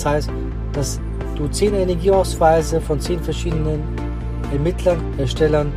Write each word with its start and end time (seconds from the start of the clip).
Das 0.00 0.06
heißt, 0.06 0.30
dass 0.72 0.98
du 1.36 1.46
zehn 1.48 1.74
Energieausweise 1.74 2.80
von 2.80 2.98
zehn 2.98 3.22
verschiedenen 3.22 3.82
Ermittlern, 4.50 4.98
Erstellern 5.18 5.74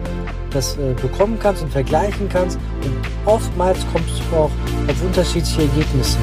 das 0.50 0.78
äh, 0.78 0.94
bekommen 0.94 1.38
kannst 1.42 1.62
und 1.62 1.70
vergleichen 1.70 2.30
kannst. 2.30 2.58
Und 2.86 2.96
oftmals 3.26 3.80
kommst 3.92 4.22
du 4.32 4.36
auch 4.38 4.50
auf 4.88 5.04
unterschiedliche 5.06 5.64
Ergebnisse. 5.64 6.18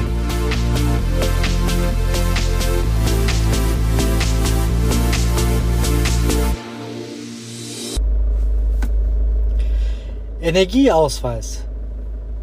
Energieausweis. 10.41 11.65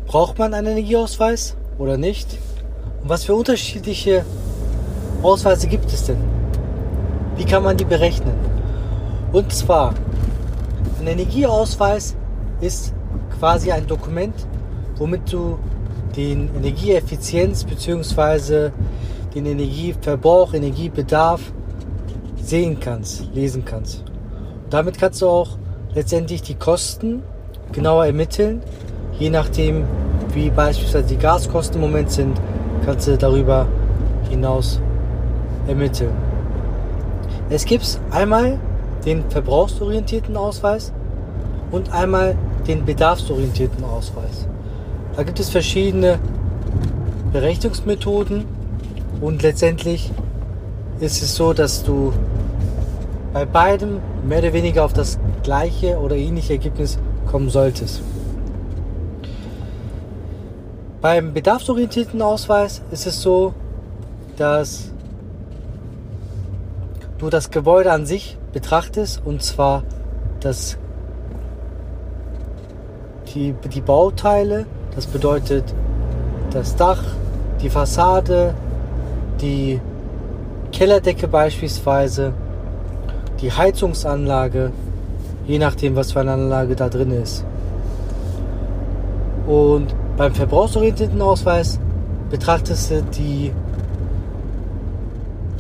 Braucht 0.07 0.39
man 0.39 0.55
einen 0.55 0.69
Energieausweis 0.69 1.57
oder 1.79 1.97
nicht? 1.97 2.39
Und 3.03 3.09
was 3.09 3.25
für 3.25 3.35
unterschiedliche 3.35 4.25
Ausweise 5.23 5.67
gibt 5.67 5.93
es 5.93 6.05
denn? 6.05 6.19
Wie 7.37 7.45
kann 7.45 7.65
man 7.65 7.77
die 7.77 7.85
berechnen? 7.85 8.35
Und 9.33 9.53
zwar, 9.53 9.95
ein 11.01 11.07
Energieausweis 11.07 12.15
ist 12.61 12.95
quasi 13.39 13.73
ein 13.73 13.87
Dokument, 13.87 14.35
womit 14.97 15.33
du 15.33 15.59
den 16.17 16.49
Energieeffizienz 16.57 17.65
bzw. 17.65 18.71
den 19.35 19.47
Energieverbrauch, 19.47 20.55
Energiebedarf 20.55 21.41
sehen 22.41 22.79
kannst, 22.81 23.25
lesen 23.35 23.65
kannst. 23.65 24.05
Und 24.65 24.73
damit 24.73 24.99
kannst 24.99 25.21
du 25.21 25.29
auch 25.29 25.59
letztendlich 25.95 26.43
die 26.43 26.55
Kosten 26.55 27.23
genauer 27.73 28.07
ermitteln. 28.07 28.63
Je 29.19 29.31
nachdem, 29.31 29.85
wie 30.33 30.51
beispielsweise 30.51 31.07
die 31.07 31.17
Gaskosten 31.17 31.77
im 31.77 31.83
Moment 31.83 32.11
sind, 32.11 32.41
kannst 32.85 33.09
du 33.09 33.19
darüber 33.19 33.67
hinaus 34.31 34.81
ermitteln. 35.69 36.13
Es 37.51 37.65
gibt 37.65 38.01
einmal 38.11 38.59
den 39.05 39.31
verbrauchsorientierten 39.31 40.37
Ausweis 40.37 40.93
und 41.71 41.93
einmal 41.93 42.37
den 42.67 42.85
bedarfsorientierten 42.85 43.85
Ausweis. 43.85 44.49
Da 45.17 45.23
gibt 45.23 45.39
es 45.41 45.49
verschiedene 45.49 46.19
Berechnungsmethoden 47.33 48.45
und 49.21 49.43
letztendlich 49.43 50.11
ist 51.01 51.23
es 51.23 51.35
so, 51.37 51.53
dass 51.53 51.85
du 51.85 52.13
bei 53.33 53.45
beidem 53.45 54.01
mehr 54.27 54.39
oder 54.39 54.53
weniger 54.53 54.85
auf 54.85 54.93
das 54.93 55.19
gleiche 55.43 55.99
oder 55.99 56.17
ähnliche 56.17 56.55
Ergebnis 56.55 56.99
kommen 57.31 57.51
solltest. 57.51 58.03
Beim 61.01 61.33
bedarfsorientierten 61.33 62.21
Ausweis 62.21 62.83
ist 62.91 63.07
es 63.07 63.23
so, 63.23 63.55
dass 64.37 64.93
du 67.19 67.31
das 67.31 67.51
Gebäude 67.51 67.93
an 67.93 68.07
sich 68.07 68.39
betrachtest 68.53 69.23
und 69.25 69.43
zwar 69.43 69.83
das, 70.41 70.79
die, 73.35 73.55
die 73.73 73.81
Bauteile, 73.81 74.67
das 74.95 75.07
bedeutet 75.07 75.65
das 76.51 76.77
Dach, 76.77 77.03
die 77.61 77.71
Fassade, 77.71 78.55
die 79.41 79.81
Kellerdecke 80.73 81.29
beispielsweise, 81.29 82.33
die 83.41 83.53
Heizungsanlage, 83.53 84.73
je 85.47 85.59
nachdem, 85.59 85.97
was 85.97 86.13
für 86.13 86.21
eine 86.21 86.33
Anlage 86.33 86.77
da 86.77 86.89
drin 86.89 87.11
ist. 87.11 87.45
Und 89.47 89.95
beim 90.17 90.35
verbrauchsorientierten 90.35 91.23
Ausweis 91.23 91.81
betrachtest 92.31 92.91
du 92.91 93.03
die, 93.03 93.53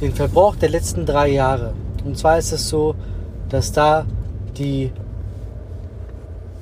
den 0.01 0.13
Verbrauch 0.15 0.57
der 0.57 0.69
letzten 0.69 1.07
drei 1.07 1.29
Jahre. 1.29 1.75
Und 2.05 2.17
zwar 2.17 2.39
ist 2.39 2.53
es 2.53 2.69
so, 2.69 2.95
dass 3.49 3.73
da 3.73 4.07
die, 4.57 4.93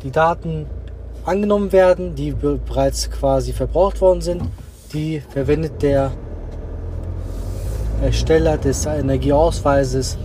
die 0.02 0.10
Daten 0.10 0.66
angenommen 1.24 1.72
werden, 1.72 2.14
die 2.14 2.32
bereits 2.32 3.10
quasi 3.10 3.52
verbraucht 3.52 4.00
worden 4.00 4.20
sind. 4.20 4.42
Die 4.92 5.20
verwendet 5.20 5.82
der 5.82 6.12
Ersteller 8.02 8.58
des 8.58 8.86
Energieausweises 8.86 10.16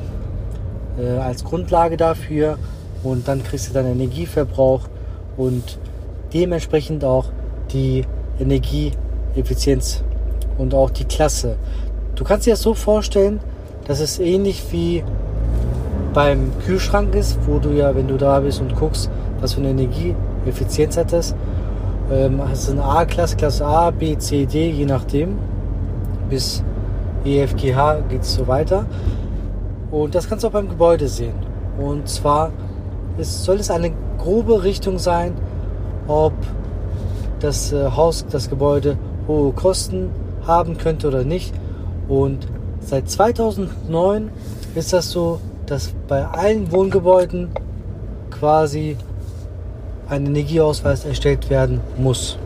äh, 1.00 1.18
als 1.18 1.44
Grundlage 1.44 1.98
dafür 1.98 2.58
und 3.04 3.28
dann 3.28 3.44
kriegst 3.44 3.70
du 3.70 3.74
deinen 3.74 3.94
Energieverbrauch 3.94 4.82
und 5.38 5.80
dementsprechend 6.34 7.04
auch 7.04 7.26
die 7.72 8.06
Energieeffizienz 8.40 10.04
und 10.58 10.74
auch 10.74 10.90
die 10.90 11.06
Klasse. 11.06 11.58
Du 12.22 12.28
kannst 12.28 12.46
dir 12.46 12.52
das 12.52 12.62
so 12.62 12.76
vorstellen, 12.76 13.40
dass 13.88 14.00
es 14.00 14.20
ähnlich 14.20 14.64
wie 14.70 15.04
beim 16.14 16.52
Kühlschrank 16.68 17.16
ist, 17.16 17.40
wo 17.48 17.58
du 17.58 17.72
ja, 17.72 17.96
wenn 17.96 18.08
du 18.08 18.16
da 18.16 18.42
bist 18.42 18.62
und 18.62 18.76
guckst, 18.76 19.10
was 19.40 19.54
für 19.54 19.62
eine 19.62 19.72
Energieeffizienz 19.72 20.98
hat 20.98 21.14
das, 21.14 21.34
ähm, 22.12 22.40
hast 22.48 22.68
du 22.68 22.74
eine 22.74 22.84
A-Klasse, 22.84 23.38
Klasse 23.38 23.66
A, 23.66 23.90
B, 23.90 24.16
C, 24.20 24.46
D, 24.46 24.70
je 24.70 24.86
nachdem. 24.86 25.40
Bis 26.30 26.64
EFGH 27.26 28.04
geht 28.08 28.22
es 28.22 28.36
so 28.36 28.46
weiter. 28.46 28.86
Und 29.90 30.14
das 30.14 30.30
kannst 30.30 30.44
du 30.44 30.50
auch 30.50 30.52
beim 30.52 30.70
Gebäude 30.70 31.08
sehen. 31.08 31.34
Und 31.80 32.08
zwar 32.08 32.52
ist, 33.18 33.46
soll 33.46 33.56
es 33.56 33.72
eine 33.72 33.94
grobe 34.20 34.62
Richtung 34.62 35.00
sein, 35.00 35.34
ob 36.08 36.34
das 37.40 37.74
äh, 37.74 37.90
Haus, 37.90 38.28
das 38.30 38.48
Gebäude 38.48 38.96
hohe 39.28 39.54
Kosten 39.54 40.12
haben 40.46 40.78
könnte 40.78 41.08
oder 41.08 41.24
nicht. 41.24 41.52
Und 42.12 42.46
seit 42.82 43.10
2009 43.10 44.32
ist 44.76 44.92
das 44.92 45.12
so, 45.12 45.40
dass 45.66 45.94
bei 46.10 46.26
allen 46.26 46.70
Wohngebäuden 46.70 47.48
quasi 48.30 48.98
ein 50.10 50.26
Energieausweis 50.26 51.06
erstellt 51.06 51.50
werden 51.50 51.80
muss. 51.98 52.38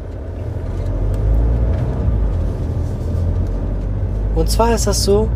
Und 4.35 4.51
zwar 4.51 4.75
ist 4.75 4.85
das 4.85 5.03
so, 5.03 5.29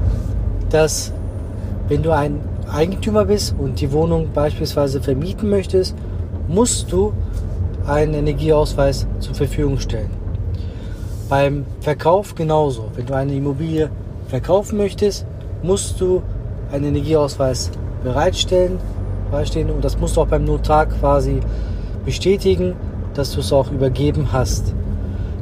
dass 0.69 1.11
wenn 1.87 2.03
du 2.03 2.11
ein 2.11 2.39
Eigentümer 2.71 3.25
bist 3.25 3.55
und 3.57 3.81
die 3.81 3.91
Wohnung 3.91 4.29
beispielsweise 4.31 5.01
vermieten 5.01 5.49
möchtest, 5.49 5.95
musst 6.47 6.91
du 6.91 7.13
einen 7.87 8.13
Energieausweis 8.13 9.07
zur 9.21 9.33
Verfügung 9.33 9.79
stellen. 9.79 10.11
Beim 11.29 11.65
Verkauf 11.81 12.35
genauso. 12.35 12.91
Wenn 12.95 13.07
du 13.07 13.15
eine 13.15 13.33
Immobilie 13.33 13.89
verkaufen 14.29 14.77
möchtest, 14.77 15.25
musst 15.63 15.99
du 15.99 16.21
einen 16.71 16.85
Energieausweis 16.85 17.71
bereitstellen, 18.03 18.79
bereitstehen 19.29 19.69
und 19.69 19.83
das 19.83 19.99
musst 19.99 20.15
du 20.15 20.21
auch 20.21 20.27
beim 20.27 20.45
Notar 20.45 20.85
quasi 20.85 21.39
bestätigen, 22.05 22.75
dass 23.15 23.33
du 23.33 23.41
es 23.41 23.51
auch 23.51 23.71
übergeben 23.71 24.31
hast. 24.31 24.73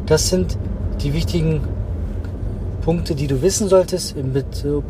Das 0.06 0.30
sind 0.30 0.58
die 1.02 1.14
wichtigen 1.14 1.62
Punkte, 2.82 3.14
die 3.14 3.28
du 3.28 3.42
wissen 3.42 3.68
solltest 3.68 4.16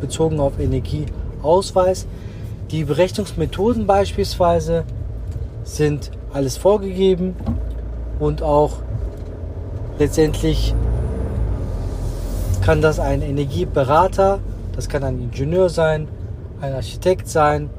bezogen 0.00 0.38
auf 0.38 0.58
Energieausweis. 0.60 2.06
Die 2.70 2.84
Berechnungsmethoden 2.84 3.86
beispielsweise 3.86 4.84
sind 5.64 6.12
alles 6.32 6.56
vorgegeben 6.56 7.34
und 8.20 8.42
auch 8.42 8.74
letztendlich 9.98 10.74
kann 12.62 12.82
das 12.82 13.00
ein 13.00 13.22
Energieberater, 13.22 14.40
das 14.74 14.88
kann 14.88 15.04
ein 15.04 15.20
Ingenieur 15.20 15.68
sein, 15.68 16.08
ein 16.60 16.74
Architekt 16.74 17.28
sein, 17.28 17.70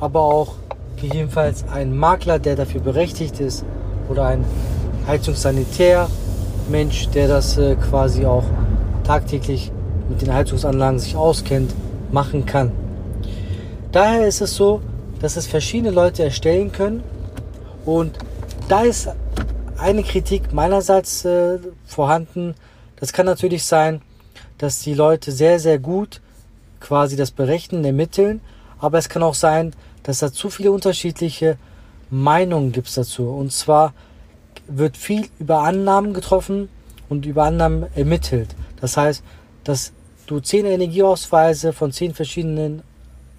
aber 0.00 0.20
auch 0.20 0.54
gegebenenfalls 1.00 1.64
ein 1.72 1.96
Makler, 1.96 2.38
der 2.38 2.56
dafür 2.56 2.80
berechtigt 2.80 3.40
ist 3.40 3.64
oder 4.08 4.26
ein 4.26 4.44
Heizungssanitär-Mensch, 5.06 7.08
der 7.08 7.28
das 7.28 7.56
äh, 7.58 7.76
quasi 7.76 8.26
auch 8.26 8.44
tagtäglich 9.04 9.72
mit 10.08 10.22
den 10.22 10.32
Heizungsanlagen 10.32 10.98
sich 10.98 11.16
auskennt, 11.16 11.74
machen 12.12 12.46
kann. 12.46 12.72
Daher 13.92 14.26
ist 14.26 14.40
es 14.40 14.54
so, 14.54 14.80
dass 15.20 15.36
es 15.36 15.46
verschiedene 15.46 15.90
Leute 15.90 16.24
erstellen 16.24 16.72
können 16.72 17.02
und 17.84 18.18
da 18.68 18.82
ist 18.82 19.08
eine 19.78 20.02
Kritik 20.02 20.52
meinerseits 20.52 21.24
äh, 21.24 21.58
vorhanden. 21.86 22.54
Das 22.96 23.12
kann 23.12 23.26
natürlich 23.26 23.64
sein, 23.64 24.02
dass 24.58 24.80
die 24.80 24.94
Leute 24.94 25.32
sehr, 25.32 25.58
sehr 25.58 25.78
gut 25.78 26.20
quasi 26.80 27.16
das 27.16 27.30
Berechnen 27.30 27.84
ermitteln, 27.84 28.40
aber 28.78 28.98
es 28.98 29.08
kann 29.08 29.22
auch 29.22 29.34
sein, 29.34 29.72
dass 30.02 30.18
da 30.18 30.32
zu 30.32 30.50
viele 30.50 30.70
unterschiedliche 30.72 31.56
Meinungen 32.10 32.72
gibt 32.72 32.96
dazu. 32.96 33.28
Und 33.28 33.52
zwar 33.52 33.94
wird 34.66 34.96
viel 34.96 35.28
über 35.38 35.62
Annahmen 35.62 36.14
getroffen 36.14 36.68
und 37.08 37.26
über 37.26 37.44
Annahmen 37.44 37.86
ermittelt. 37.94 38.54
Das 38.80 38.96
heißt, 38.96 39.22
dass 39.64 39.92
du 40.26 40.40
zehn 40.40 40.66
Energieausweise 40.66 41.72
von 41.72 41.92
zehn 41.92 42.14
verschiedenen 42.14 42.82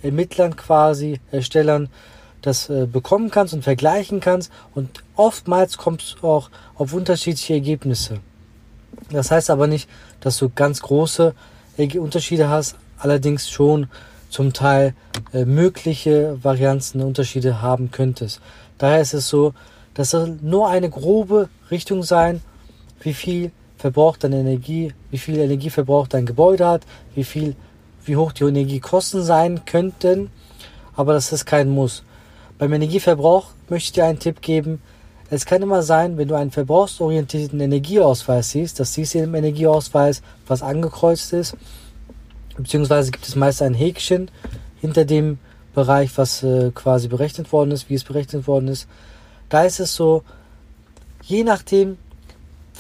Ermittlern 0.02 0.56
quasi, 0.56 1.20
Erstellern, 1.32 1.90
das 2.42 2.70
äh, 2.70 2.86
bekommen 2.86 3.32
kannst 3.32 3.54
und 3.54 3.64
vergleichen 3.64 4.22
kannst 4.22 4.52
und 4.74 5.04
oftmals 5.16 5.78
kommst 5.78 6.18
du 6.22 6.28
auch 6.28 6.50
auf 6.76 6.94
unterschiedliche 6.94 7.54
Ergebnisse. 7.54 8.20
Das 9.12 9.32
heißt 9.32 9.50
aber 9.50 9.68
nicht, 9.68 9.90
dass 10.20 10.38
du 10.38 10.50
ganz 10.50 10.82
große 10.82 11.34
Unterschiede 11.98 12.50
hast, 12.50 12.76
allerdings 12.98 13.50
schon 13.50 13.88
zum 14.30 14.54
Teil 14.54 14.94
äh, 15.34 15.46
mögliche 15.46 16.38
Varianzen, 16.44 17.02
Unterschiede 17.02 17.62
haben 17.62 17.90
könntest. 17.92 18.42
Daher 18.78 19.02
ist 19.02 19.14
es 19.14 19.28
so, 19.28 19.54
dass 19.94 20.14
es 20.14 20.30
nur 20.42 20.70
eine 20.70 20.90
grobe 20.90 21.50
Richtung 21.72 22.04
sein, 22.04 22.42
wie 23.02 23.14
viel 23.14 23.52
verbraucht 23.78 24.24
deine 24.24 24.40
Energie, 24.40 24.94
wie 25.10 25.18
viel 25.18 25.38
Energie 25.38 25.70
verbraucht 25.70 26.14
dein 26.14 26.26
Gebäude 26.26 26.68
hat, 26.68 26.84
wie 27.16 27.24
viel, 27.24 27.56
wie 28.06 28.18
hoch 28.18 28.34
die 28.34 28.44
Energiekosten 28.44 29.24
sein 29.24 29.66
könnten, 29.66 30.30
aber 30.96 31.14
das 31.14 31.32
ist 31.32 31.46
kein 31.46 31.70
Muss. 31.70 32.04
Beim 32.58 32.74
Energieverbrauch 32.74 33.48
möchte 33.70 33.88
ich 33.88 33.92
dir 33.94 34.06
einen 34.06 34.20
Tipp 34.20 34.42
geben. 34.42 34.82
Es 35.32 35.46
kann 35.46 35.62
immer 35.62 35.84
sein, 35.84 36.18
wenn 36.18 36.28
du 36.28 36.36
einen 36.36 36.50
verbrauchsorientierten 36.50 37.60
Energieausweis 37.60 38.50
siehst, 38.50 38.80
das 38.80 38.94
siehst 38.94 39.14
du 39.14 39.20
im 39.20 39.36
Energieausweis, 39.36 40.24
was 40.48 40.64
angekreuzt 40.64 41.34
ist, 41.34 41.56
beziehungsweise 42.58 43.12
gibt 43.12 43.28
es 43.28 43.36
meist 43.36 43.62
ein 43.62 43.76
Häkchen 43.76 44.32
hinter 44.82 45.06
dem 45.06 45.38
Bereich, 45.76 46.18
was 46.18 46.42
äh, 46.42 46.72
quasi 46.74 47.08
berechnet 47.08 47.52
worden 47.54 47.72
ist, 47.72 47.90
wie 47.90 47.94
es 47.94 48.04
berechnet 48.04 48.48
worden 48.48 48.70
ist. 48.70 48.88
Da 49.50 49.64
ist 49.64 49.80
es 49.80 49.94
so, 49.94 50.24
je 51.22 51.44
nachdem, 51.44 51.98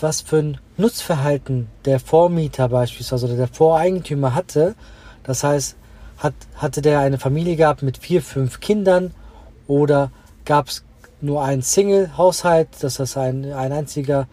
was 0.01 0.21
für 0.21 0.37
ein 0.37 0.57
Nutzverhalten 0.77 1.67
der 1.85 1.99
Vormieter 1.99 2.69
beispielsweise 2.69 3.27
oder 3.27 3.35
der 3.35 3.47
Voreigentümer 3.47 4.33
hatte, 4.33 4.75
das 5.23 5.43
heißt, 5.43 5.75
hat, 6.17 6.33
hatte 6.55 6.81
der 6.81 6.99
eine 6.99 7.19
Familie 7.19 7.55
gehabt 7.55 7.83
mit 7.83 7.99
vier, 7.99 8.23
fünf 8.23 8.59
Kindern 8.59 9.13
oder 9.67 10.11
gab 10.45 10.69
es 10.69 10.83
nur 11.21 11.43
einen 11.43 11.61
Single-Haushalt, 11.61 12.69
dass 12.81 12.95
das 12.95 13.17
ein, 13.17 13.51
ein 13.51 13.71
einziger 13.71 14.27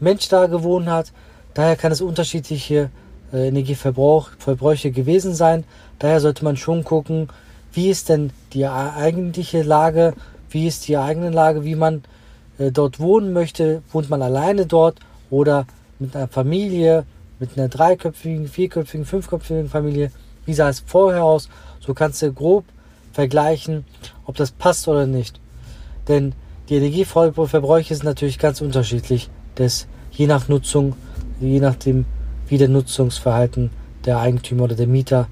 Mensch 0.00 0.28
da 0.28 0.46
gewohnt 0.46 0.88
hat. 0.88 1.12
Daher 1.54 1.76
kann 1.76 1.92
es 1.92 2.00
unterschiedliche 2.00 2.90
äh, 3.32 3.48
Energieverbräuche 3.48 4.90
gewesen 4.90 5.34
sein. 5.34 5.64
Daher 5.98 6.20
sollte 6.20 6.44
man 6.44 6.56
schon 6.56 6.84
gucken, 6.84 7.28
wie 7.72 7.90
ist 7.90 8.08
denn 8.08 8.30
die 8.52 8.66
eigentliche 8.66 9.62
Lage, 9.62 10.14
wie 10.50 10.66
ist 10.66 10.88
die 10.88 10.96
eigene 10.96 11.30
Lage, 11.30 11.64
wie 11.64 11.74
man 11.74 12.02
äh, 12.58 12.70
dort 12.70 13.00
wohnen 13.00 13.32
möchte. 13.32 13.82
Wohnt 13.92 14.10
man 14.10 14.22
alleine 14.22 14.66
dort 14.66 14.98
oder 15.30 15.66
mit 15.98 16.14
einer 16.16 16.28
Familie, 16.28 17.04
mit 17.38 17.56
einer 17.56 17.68
dreiköpfigen, 17.68 18.48
vierköpfigen, 18.48 19.06
fünfköpfigen 19.06 19.68
Familie? 19.68 20.10
Wie 20.44 20.54
sah 20.54 20.68
es 20.68 20.80
vorher 20.80 21.24
aus? 21.24 21.48
So 21.80 21.94
kannst 21.94 22.22
du 22.22 22.32
grob 22.32 22.64
vergleichen, 23.12 23.84
ob 24.24 24.36
das 24.36 24.50
passt 24.50 24.88
oder 24.88 25.06
nicht. 25.06 25.40
Denn 26.08 26.34
die 26.68 26.76
Energieverbräuche 26.76 27.94
sind 27.94 28.04
natürlich 28.04 28.38
ganz 28.38 28.60
unterschiedlich, 28.60 29.30
das 29.54 29.86
je 30.10 30.26
nach 30.26 30.48
Nutzung, 30.48 30.94
je 31.40 31.60
nachdem, 31.60 32.06
wie 32.48 32.58
der 32.58 32.68
Nutzungsverhalten 32.68 33.70
der 34.04 34.18
Eigentümer 34.18 34.64
oder 34.64 34.74
der 34.74 34.86
Mieter 34.86 35.28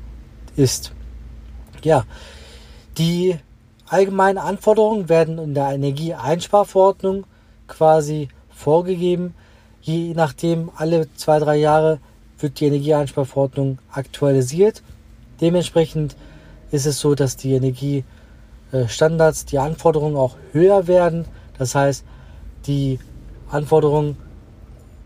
ist. 0.57 0.93
Ja, 1.83 2.05
die 2.99 3.37
allgemeinen 3.87 4.39
Anforderungen 4.39 5.09
werden 5.09 5.39
in 5.39 5.55
der 5.55 5.71
Energieeinsparverordnung 5.71 7.25
quasi 7.69 8.29
vorgegeben. 8.51 9.35
Je 9.83 10.15
nachdem, 10.15 10.71
alle 10.77 11.09
zwei, 11.15 11.39
drei 11.39 11.57
Jahre 11.57 11.99
wird 12.39 12.61
die 12.61 12.67
Energieeinsparverordnung 12.67 13.79
aktualisiert. 13.91 14.83
Dementsprechend 15.41 16.17
ist 16.71 16.87
es 16.87 16.99
so, 16.99 17.15
dass 17.15 17.37
die 17.37 17.55
Energiestandards, 18.75 19.45
die 19.45 19.59
Anforderungen 19.59 20.17
auch 20.17 20.37
höher 20.53 20.87
werden. 20.87 21.27
Das 21.59 21.75
heißt, 21.75 22.05
die 22.67 22.99
Anforderungen 23.51 24.17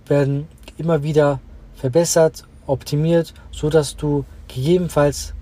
werden 0.06 0.48
immer 0.78 1.02
wieder 1.02 1.40
verbessert, 1.74 2.44
optimiert, 2.66 3.34
so 3.50 3.70
dass 3.70 3.96
du 3.96 4.24
gegebenenfalls 4.48 5.34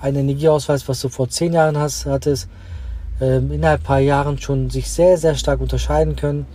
einen 0.00 0.18
Energieausweis, 0.18 0.88
was 0.88 1.00
du 1.00 1.08
vor 1.08 1.28
zehn 1.28 1.52
Jahren 1.52 1.78
hast, 1.78 2.06
hattest, 2.06 2.48
ähm, 3.20 3.52
innerhalb 3.52 3.80
ein 3.80 3.84
paar 3.84 4.00
Jahren 4.00 4.38
schon 4.38 4.70
sich 4.70 4.90
sehr, 4.90 5.16
sehr 5.16 5.34
stark 5.34 5.60
unterscheiden 5.60 6.16
können 6.16 6.46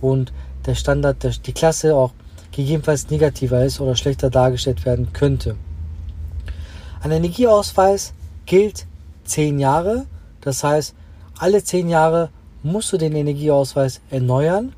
und 0.00 0.32
der 0.66 0.74
Standard, 0.74 1.46
die 1.46 1.52
Klasse 1.52 1.94
auch 1.94 2.12
gegebenenfalls 2.52 3.10
negativer 3.10 3.64
ist 3.64 3.80
oder 3.80 3.96
schlechter 3.96 4.30
dargestellt 4.30 4.84
werden 4.84 5.12
könnte. 5.12 5.56
Ein 7.02 7.10
Energieausweis 7.10 8.14
gilt 8.46 8.86
zehn 9.24 9.58
Jahre, 9.58 10.06
das 10.44 10.62
heißt, 10.62 10.94
alle 11.38 11.64
zehn 11.64 11.88
Jahre 11.88 12.30
musst 12.62 12.92
du 12.92 12.96
den 12.96 13.16
Energieausweis 13.16 14.00
erneuern 14.10 14.72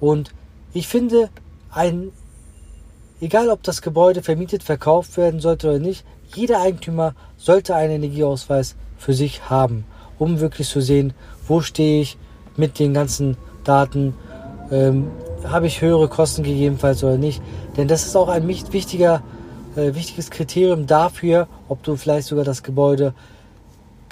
und 0.00 0.32
ich 0.74 0.88
finde, 0.88 1.28
ein, 1.70 2.12
egal 3.20 3.50
ob 3.50 3.62
das 3.62 3.82
Gebäude 3.82 4.22
vermietet, 4.22 4.62
verkauft 4.62 5.16
werden 5.16 5.40
sollte 5.40 5.68
oder 5.68 5.78
nicht, 5.78 6.04
jeder 6.34 6.60
Eigentümer 6.60 7.14
sollte 7.36 7.74
einen 7.74 7.92
Energieausweis 7.92 8.74
für 8.96 9.12
sich 9.12 9.50
haben, 9.50 9.84
um 10.18 10.40
wirklich 10.40 10.68
zu 10.68 10.80
sehen, 10.80 11.12
wo 11.46 11.60
stehe 11.60 12.00
ich 12.00 12.16
mit 12.56 12.78
den 12.78 12.94
ganzen 12.94 13.36
Daten, 13.64 14.14
ähm, 14.70 15.10
habe 15.44 15.66
ich 15.66 15.82
höhere 15.82 16.08
Kosten 16.08 16.42
gegebenenfalls 16.42 17.04
oder 17.04 17.18
nicht. 17.18 17.42
Denn 17.76 17.88
das 17.88 18.06
ist 18.06 18.16
auch 18.16 18.28
ein 18.28 18.46
wichtiger, 18.48 19.22
äh, 19.76 19.94
wichtiges 19.94 20.30
Kriterium 20.30 20.86
dafür, 20.86 21.48
ob 21.68 21.82
du 21.82 21.96
vielleicht 21.96 22.28
sogar 22.28 22.44
das 22.44 22.62
Gebäude 22.62 23.14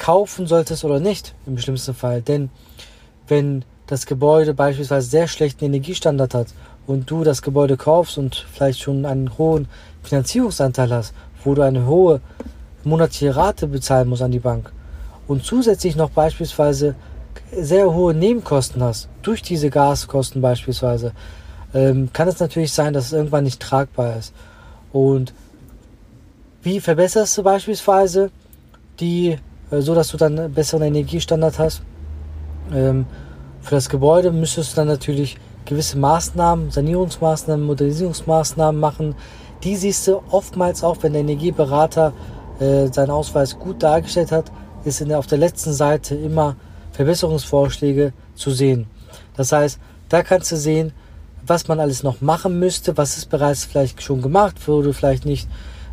kaufen 0.01 0.49
solltest 0.49 0.85
oder 0.85 0.99
nicht, 0.99 1.35
im 1.47 1.59
schlimmsten 1.59 1.95
Fall. 1.95 2.23
Denn 2.23 2.51
wenn 3.29 3.65
das 3.87 4.07
Gebäude 4.07 4.55
beispielsweise 4.55 5.09
sehr 5.09 5.29
schlechten 5.29 5.65
Energiestandard 5.67 6.35
hat 6.35 6.47
und 6.87 7.09
du 7.09 7.23
das 7.23 7.43
Gebäude 7.43 7.77
kaufst 7.77 8.19
und 8.19 8.47
vielleicht 8.53 8.81
schon 8.81 9.05
einen 9.05 9.39
hohen 9.39 9.69
Finanzierungsanteil 10.03 10.93
hast, 10.93 11.15
wo 11.45 11.55
du 11.55 11.63
eine 11.63 11.87
hohe 11.87 12.21
monatliche 12.83 13.37
Rate 13.37 13.67
bezahlen 13.69 14.09
musst 14.09 14.23
an 14.23 14.33
die 14.33 14.39
Bank 14.39 14.73
und 15.29 15.45
zusätzlich 15.45 15.95
noch 15.95 16.11
beispielsweise 16.11 16.97
sehr 17.53 17.93
hohe 17.93 18.15
Nebenkosten 18.15 18.83
hast, 18.83 19.09
durch 19.23 19.43
diese 19.43 19.71
Gaskosten 19.71 20.41
beispielsweise, 20.41 21.13
ähm, 21.75 22.11
kann 22.13 22.29
es 22.29 22.41
natürlich 22.41 22.73
sein, 22.73 22.93
dass 22.93 23.07
es 23.07 23.13
irgendwann 23.13 23.45
nicht 23.45 23.61
tragbar 23.61 24.17
ist. 24.17 24.33
Und 24.93 25.33
wie 26.63 26.81
verbesserst 26.81 27.37
du 27.39 27.43
beispielsweise 27.43 28.31
die, 28.99 29.39
so 29.71 29.95
dass 29.95 30.09
du 30.09 30.17
dann 30.17 30.39
einen 30.39 30.53
besseren 30.53 30.83
Energiestandard 30.83 31.59
hast? 31.59 31.83
Ähm, 32.73 33.07
für 33.61 33.75
das 33.75 33.89
Gebäude 33.89 34.33
müsstest 34.33 34.73
du 34.73 34.77
dann 34.77 34.89
natürlich 34.89 35.37
gewisse 35.65 35.99
Maßnahmen, 35.99 36.71
Sanierungsmaßnahmen, 36.71 37.65
Modernisierungsmaßnahmen 37.65 38.81
machen, 38.81 39.15
die 39.63 39.77
siehst 39.77 40.07
du 40.09 40.23
oftmals 40.31 40.83
auch, 40.83 40.97
wenn 41.03 41.13
der 41.13 41.21
Energieberater 41.21 42.13
äh, 42.59 42.87
seinen 42.87 43.11
Ausweis 43.11 43.59
gut 43.59 43.83
dargestellt 43.83 44.33
hat, 44.33 44.51
ist 44.85 45.01
der, 45.01 45.19
auf 45.19 45.27
der 45.27 45.39
letzten 45.39 45.73
Seite 45.73 46.15
immer 46.15 46.57
Verbesserungsvorschläge 46.93 48.13
zu 48.35 48.51
sehen. 48.51 48.87
Das 49.37 49.53
heißt, 49.53 49.79
da 50.09 50.23
kannst 50.23 50.51
du 50.53 50.57
sehen, 50.57 50.93
was 51.47 51.69
man 51.69 51.81
alles 51.81 52.03
noch 52.03 52.21
machen 52.21 52.59
müsste, 52.59 52.97
was 52.97 53.17
ist 53.17 53.31
bereits 53.31 53.65
vielleicht 53.65 54.03
schon 54.03 54.23
gemacht, 54.23 54.57
wo 54.67 54.83
du 54.83 54.93
vielleicht 54.93 55.25
nicht 55.25 55.49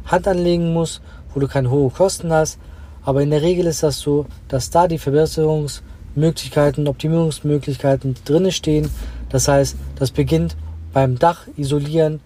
Hand 0.05 0.27
anlegen 0.27 0.73
musst, 0.73 1.01
wo 1.33 1.39
du 1.39 1.47
keine 1.47 1.69
hohen 1.69 1.93
Kosten 1.93 2.31
hast. 2.31 2.59
Aber 3.07 3.21
in 3.21 3.29
der 3.29 3.41
Regel 3.41 3.67
ist 3.67 3.83
das 3.83 3.99
so, 3.99 4.25
dass 4.49 4.69
da 4.69 4.85
die 4.85 4.97
Verbesserungsmöglichkeiten, 4.97 6.89
Optimierungsmöglichkeiten 6.89 8.15
drinne 8.25 8.51
stehen. 8.51 8.91
Das 9.29 9.47
heißt, 9.47 9.77
das 9.95 10.11
beginnt 10.11 10.57
beim 10.91 11.17
Dach 11.17 11.47
isolieren, 11.55 12.19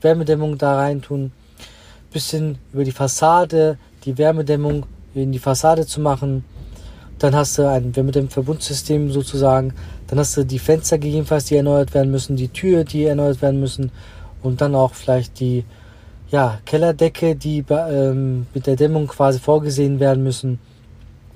Wärmedämmung 0.00 0.58
da 0.58 0.74
rein 0.74 1.02
tun, 1.02 1.30
bisschen 2.12 2.58
über 2.72 2.82
die 2.82 2.90
Fassade 2.90 3.78
die 4.04 4.18
Wärmedämmung 4.18 4.86
in 5.14 5.30
die 5.30 5.38
Fassade 5.38 5.86
zu 5.86 6.00
machen. 6.00 6.44
Dann 7.20 7.36
hast 7.36 7.56
du 7.58 7.70
ein 7.70 7.94
Wärmedämmverbundsystem 7.94 9.12
sozusagen. 9.12 9.72
Dann 10.08 10.18
hast 10.18 10.36
du 10.36 10.42
die 10.42 10.58
Fenster 10.58 10.98
gegebenenfalls, 10.98 11.44
die 11.44 11.54
erneuert 11.54 11.94
werden 11.94 12.10
müssen, 12.10 12.34
die 12.34 12.48
Tür, 12.48 12.82
die 12.82 13.04
erneuert 13.04 13.40
werden 13.40 13.60
müssen 13.60 13.92
und 14.42 14.60
dann 14.60 14.74
auch 14.74 14.94
vielleicht 14.94 15.38
die 15.38 15.64
ja, 16.30 16.58
Kellerdecke, 16.64 17.36
die 17.36 17.64
ähm, 17.68 18.46
mit 18.54 18.66
der 18.66 18.76
Dämmung 18.76 19.06
quasi 19.06 19.38
vorgesehen 19.38 20.00
werden 20.00 20.24
müssen, 20.24 20.58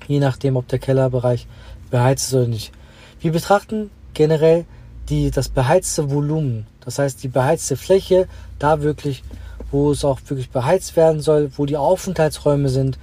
je 0.07 0.19
nachdem, 0.19 0.55
ob 0.55 0.67
der 0.67 0.79
Kellerbereich 0.79 1.47
beheizt 1.89 2.27
ist 2.27 2.33
oder 2.33 2.47
nicht. 2.47 2.71
Wir 3.19 3.31
betrachten 3.31 3.89
generell 4.13 4.65
die, 5.09 5.31
das 5.31 5.49
beheizte 5.49 6.11
Volumen, 6.11 6.67
das 6.83 6.99
heißt 6.99 7.23
die 7.23 7.27
beheizte 7.27 7.77
Fläche, 7.77 8.27
da 8.57 8.81
wirklich, 8.81 9.23
wo 9.71 9.91
es 9.91 10.05
auch 10.05 10.19
wirklich 10.27 10.49
beheizt 10.49 10.95
werden 10.95 11.21
soll, 11.21 11.51
wo 11.55 11.65
die 11.65 11.77
Aufenthaltsräume 11.77 12.69
sind. 12.69 12.97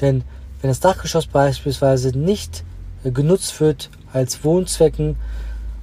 Denn 0.00 0.22
wenn 0.60 0.70
das 0.70 0.80
Dachgeschoss 0.80 1.26
beispielsweise 1.26 2.16
nicht 2.16 2.64
äh, 3.04 3.10
genutzt 3.10 3.60
wird 3.60 3.90
als 4.12 4.44
Wohnzwecken, 4.44 5.16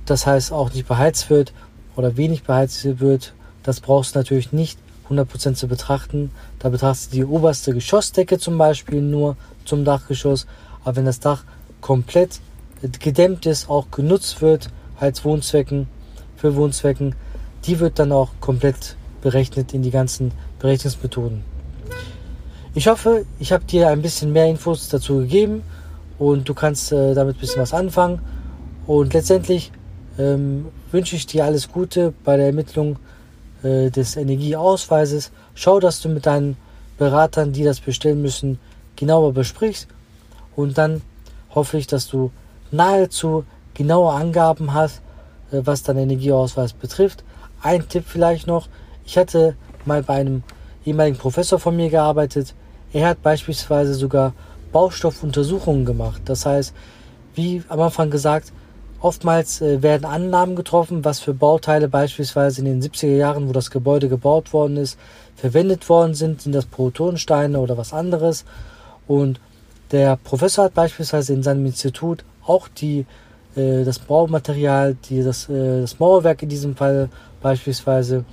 das 0.06 0.26
heißt 0.26 0.52
auch 0.52 0.74
nicht 0.74 0.88
beheizt 0.88 1.30
wird 1.30 1.54
oder 1.96 2.18
wenig 2.18 2.44
beheizt 2.44 3.00
wird, 3.00 3.34
das 3.64 3.80
brauchst 3.80 4.16
du 4.16 4.20
natürlich 4.20 4.52
nicht 4.52 4.80
100% 5.12 5.56
zu 5.56 5.68
betrachten. 5.68 6.32
Da 6.60 6.70
betrachtest 6.70 7.12
du 7.12 7.18
die 7.18 7.26
oberste 7.26 7.74
Geschossdecke 7.74 8.40
zum 8.40 8.58
Beispiel 8.58 9.02
nur 9.02 9.36
zum 9.66 9.86
Dachgeschoss. 9.86 10.48
Aber 10.84 10.96
wenn 10.98 11.06
das 11.06 11.20
Dach 11.20 11.44
komplett 11.82 12.40
gedämmt 13.00 13.46
ist, 13.46 13.70
auch 13.70 13.92
genutzt 13.92 14.42
wird 14.42 14.70
als 15.00 15.24
Wohnzwecken, 15.26 15.88
für 16.36 16.56
Wohnzwecken, 16.56 17.16
die 17.66 17.80
wird 17.80 18.00
dann 18.00 18.12
auch 18.12 18.30
komplett 18.40 18.96
berechnet 19.22 19.74
in 19.74 19.84
die 19.84 19.92
ganzen 19.92 20.32
Berechnungsmethoden. 20.60 21.44
Ich 22.74 22.88
hoffe, 22.88 23.26
ich 23.40 23.52
habe 23.52 23.66
dir 23.66 23.90
ein 23.90 24.02
bisschen 24.02 24.32
mehr 24.32 24.48
Infos 24.48 24.90
dazu 24.90 25.18
gegeben 25.18 25.62
und 26.18 26.48
du 26.48 26.54
kannst 26.54 26.92
äh, 26.92 27.14
damit 27.14 27.36
ein 27.36 27.40
bisschen 27.40 27.62
was 27.62 27.74
anfangen. 27.74 28.20
Und 28.88 29.14
letztendlich 29.14 29.72
ähm, 30.18 30.68
wünsche 30.92 31.16
ich 31.16 31.28
dir 31.28 31.46
alles 31.46 31.72
Gute 31.72 32.14
bei 32.24 32.38
der 32.38 32.48
Ermittlung 32.48 32.98
äh, 33.64 33.90
des 33.90 34.16
Energieausweises. 34.16 35.32
Schau, 35.54 35.80
dass 35.80 36.02
du 36.02 36.10
mit 36.10 36.26
deinen 36.26 36.58
Beratern, 36.98 37.52
die 37.54 37.64
das 37.64 37.80
bestellen 37.80 38.22
müssen, 38.22 38.60
genauer 38.96 39.34
besprichst. 39.34 39.88
Und 40.56 40.78
dann 40.78 41.02
hoffe 41.54 41.78
ich, 41.78 41.88
dass 41.88 42.08
du 42.08 42.32
nahezu 42.72 43.46
genaue 43.74 44.14
Angaben 44.14 44.74
hast, 44.74 45.02
äh, 45.52 45.62
was 45.64 45.84
deinen 45.84 46.04
Energieausweis 46.04 46.74
betrifft. 46.74 47.24
Ein 47.62 47.88
Tipp 47.88 48.06
vielleicht 48.08 48.48
noch. 48.48 48.68
Ich 49.06 49.18
hatte 49.18 49.56
mal 49.86 50.04
bei 50.04 50.16
einem 50.16 50.44
ehemaligen 50.86 51.18
Professor 51.18 51.60
von 51.60 51.76
mir 51.76 51.90
gearbeitet. 51.90 52.54
Er 52.94 53.10
hat 53.10 53.22
beispielsweise 53.22 53.94
sogar 53.94 54.34
Baustoffuntersuchungen 54.72 55.86
gemacht. 55.86 56.22
Das 56.26 56.46
heißt, 56.46 56.74
wie 57.36 57.64
am 57.70 57.80
Anfang 57.82 58.10
gesagt, 58.10 58.52
oftmals 59.02 59.62
äh, 59.62 59.82
werden 59.82 60.06
Annahmen 60.06 60.56
getroffen, 60.56 61.04
was 61.04 61.20
für 61.20 61.34
Bauteile 61.34 61.88
beispielsweise 61.88 62.62
in 62.62 62.66
den 62.66 62.82
70er 62.82 63.16
Jahren, 63.16 63.50
wo 63.50 63.52
das 63.52 63.72
Gebäude 63.72 64.08
gebaut 64.08 64.54
worden 64.54 64.78
ist, 64.78 64.98
verwendet 65.36 65.90
worden 65.90 66.14
sind. 66.14 66.42
Sind 66.42 66.54
das 66.54 66.66
Protonsteine 66.66 67.60
oder 67.60 67.78
was 67.78 67.94
anderes? 67.94 68.46
Und 69.08 69.40
der 69.92 70.18
Professor 70.18 70.66
hat 70.66 70.74
beispielsweise 70.74 71.34
in 71.34 71.44
seinem 71.44 71.66
Institut 71.66 72.24
auch 72.46 72.68
die, 72.68 73.06
äh, 73.56 73.84
das 73.84 74.00
Baumaterial, 74.00 74.96
die, 75.10 75.24
das, 75.24 75.50
äh, 75.50 75.82
das 75.82 76.00
Mauerwerk 76.00 76.44
in 76.44 76.50
diesem 76.50 76.76
Fall 76.76 77.10
beispielsweise 77.42 78.24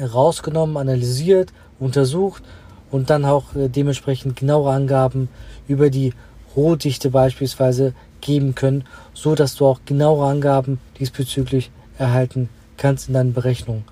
rausgenommen, 0.00 0.76
analysiert, 0.76 1.52
untersucht 1.78 2.42
und 2.90 3.10
dann 3.10 3.24
auch 3.24 3.54
äh, 3.54 3.68
dementsprechend 3.68 4.36
genauere 4.36 4.72
Angaben 4.72 5.28
über 5.68 5.90
die 5.90 6.14
Rohdichte 6.56 7.10
beispielsweise 7.10 7.94
geben 8.20 8.54
können, 8.54 8.84
so 9.14 9.34
dass 9.34 9.54
du 9.54 9.66
auch 9.66 9.80
genauere 9.84 10.28
Angaben 10.28 10.78
diesbezüglich 10.98 11.70
erhalten 11.98 12.48
kannst 12.76 13.08
in 13.08 13.14
deinen 13.14 13.32
Berechnungen. 13.32 13.84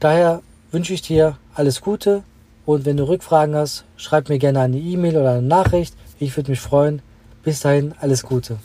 Daher 0.00 0.42
wünsche 0.70 0.92
ich 0.92 1.02
dir 1.02 1.36
alles 1.54 1.80
Gute 1.80 2.22
und 2.66 2.84
wenn 2.84 2.98
du 2.98 3.08
Rückfragen 3.08 3.54
hast, 3.54 3.84
schreib 3.96 4.28
mir 4.28 4.38
gerne 4.38 4.60
eine 4.60 4.78
E-Mail 4.78 5.16
oder 5.16 5.32
eine 5.32 5.42
Nachricht. 5.42 5.94
Ich 6.18 6.36
würde 6.36 6.50
mich 6.50 6.60
freuen. 6.60 7.00
Bis 7.42 7.60
dahin, 7.60 7.94
alles 8.00 8.22
Gute. 8.22 8.58